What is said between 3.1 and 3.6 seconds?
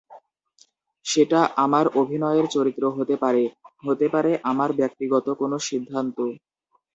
পারে,